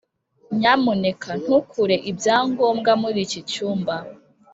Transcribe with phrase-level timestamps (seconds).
[0.59, 3.95] nyamuneka ntukure ibyangombwa muri iki cyumba.